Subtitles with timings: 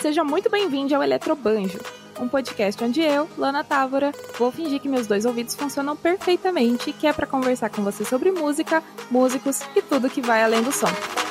[0.00, 1.78] Seja muito bem-vindo ao Eletrobanjo,
[2.18, 7.06] um podcast onde eu, Lana Távora, vou fingir que meus dois ouvidos funcionam perfeitamente, que
[7.06, 11.29] é para conversar com você sobre música, músicos e tudo que vai além do som.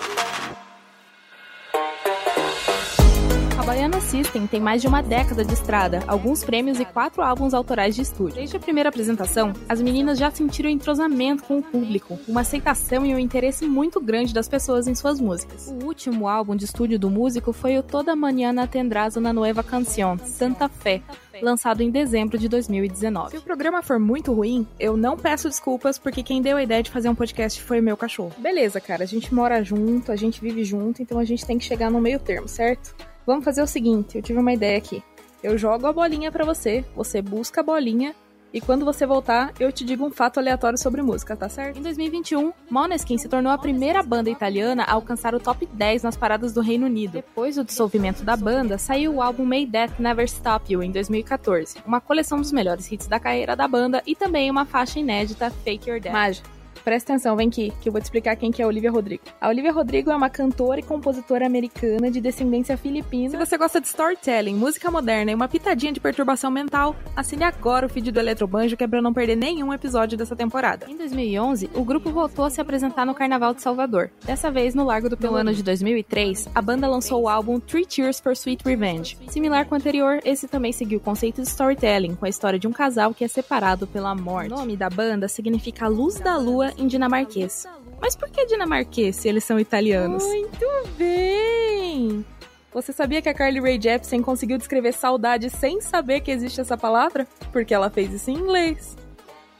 [3.69, 7.93] Baiana System tem mais de uma década de estrada, alguns prêmios e quatro álbuns autorais
[7.93, 8.37] de estúdio.
[8.37, 13.13] Desde a primeira apresentação, as meninas já sentiram entrosamento com o público, uma aceitação e
[13.13, 15.67] um interesse muito grande das pessoas em suas músicas.
[15.67, 20.17] O último álbum de estúdio do músico foi o Toda Mañana Tendrás una Nueva Canción,
[20.17, 21.03] Santa Fé,
[21.39, 23.29] lançado em dezembro de 2019.
[23.29, 26.81] Se o programa for muito ruim, eu não peço desculpas, porque quem deu a ideia
[26.81, 28.33] de fazer um podcast foi meu cachorro.
[28.39, 31.65] Beleza, cara, a gente mora junto, a gente vive junto, então a gente tem que
[31.65, 32.95] chegar no meio termo, certo?
[33.29, 35.03] Vamos fazer o seguinte, eu tive uma ideia aqui.
[35.43, 38.15] Eu jogo a bolinha para você, você busca a bolinha
[38.51, 41.77] e quando você voltar, eu te digo um fato aleatório sobre música, tá certo?
[41.77, 46.17] Em 2021, Måneskin se tornou a primeira banda italiana a alcançar o top 10 nas
[46.17, 47.11] paradas do Reino Unido.
[47.11, 51.83] Depois do dissolvimento da banda, saiu o álbum May Death Never Stop You em 2014,
[51.85, 55.87] uma coleção dos melhores hits da carreira da banda e também uma faixa inédita Fake
[55.87, 56.13] Your Death.
[56.13, 56.58] Mágia.
[56.83, 59.23] Presta atenção, vem aqui, que eu vou te explicar quem que é a Olivia Rodrigo.
[59.39, 63.29] A Olivia Rodrigo é uma cantora e compositora americana de descendência filipina.
[63.29, 67.85] Se você gosta de storytelling, música moderna e uma pitadinha de perturbação mental, assine agora
[67.85, 70.85] o feed do Eletrobanjo que é pra não perder nenhum episódio dessa temporada.
[70.89, 74.85] Em 2011, o grupo voltou a se apresentar no Carnaval de Salvador, dessa vez no
[74.85, 78.63] Largo do Pelo ano de 2003, a banda lançou o álbum Three Cheers for Sweet
[78.65, 79.17] Revenge.
[79.27, 82.67] Similar com o anterior, esse também seguiu o conceito de storytelling, com a história de
[82.67, 84.53] um casal que é separado pela morte.
[84.53, 87.67] O nome da banda significa Luz da Lua em dinamarquês.
[88.01, 90.23] Mas por que dinamarquês se eles são italianos?
[90.23, 90.65] Muito
[90.97, 92.25] bem!
[92.71, 96.77] Você sabia que a Carly Rae Jepsen conseguiu descrever saudade sem saber que existe essa
[96.77, 97.27] palavra?
[97.51, 98.95] Porque ela fez isso em inglês.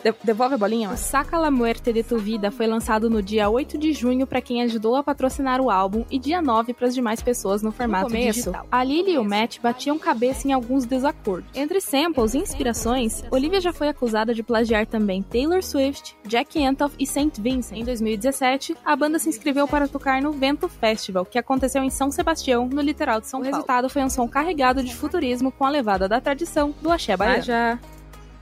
[0.04, 1.02] De devolve a bolinha, mas.
[1.02, 4.62] Saca la Muerte de tu Vida foi lançado no dia 8 de junho para quem
[4.64, 8.12] ajudou a patrocinar o álbum e dia 9 para as demais pessoas no formato no
[8.12, 8.68] começo, digital.
[8.72, 11.50] A Lily e o Matt batiam cabeça em alguns desacordos.
[11.54, 16.96] Entre samples e inspirações, Olivia já foi acusada de plagiar também Taylor Swift, Jack Antoff
[16.98, 17.42] e St.
[17.42, 17.78] Vincent.
[17.78, 22.12] Em 2017, a banda se inscreveu para tocar no Vento Festival, que aconteceu em São
[22.12, 23.56] Sebastião, no litoral de São o Paulo.
[23.56, 27.18] O resultado foi um som carregado de futurismo com a levada da tradição do axé
[27.18, 27.40] baiano.
[27.40, 27.80] Majá!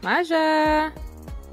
[0.03, 1.06] Majá!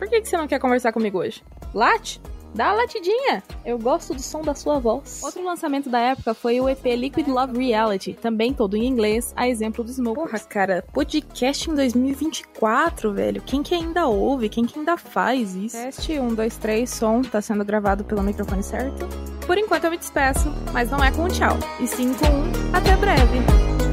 [0.05, 1.43] Por que, que você não quer conversar comigo hoje?
[1.73, 2.21] Late?
[2.55, 3.43] Dá a latidinha!
[3.65, 5.23] Eu gosto do som da sua voz.
[5.23, 9.49] Outro lançamento da época foi o EP Liquid Love Reality, também todo em inglês, a
[9.49, 10.21] exemplo do Smoke.
[10.21, 13.41] Porra, cara, podcast em 2024, velho.
[13.41, 14.51] Quem que ainda ouve?
[14.51, 15.79] Quem que ainda faz isso?
[15.79, 19.09] Teste 1, 2, 3, som, tá sendo gravado pelo microfone certo.
[19.47, 22.77] Por enquanto eu me despeço, mas não é com um tchau, e sim com um
[22.77, 23.84] até breve.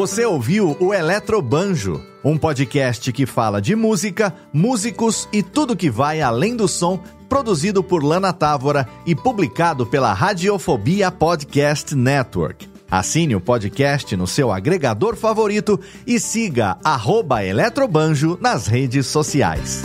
[0.00, 6.22] Você ouviu o Eletrobanjo, um podcast que fala de música, músicos e tudo que vai
[6.22, 12.66] além do som, produzido por Lana Távora e publicado pela Radiofobia Podcast Network.
[12.90, 16.78] Assine o podcast no seu agregador favorito e siga
[17.44, 19.84] Eletrobanjo nas redes sociais.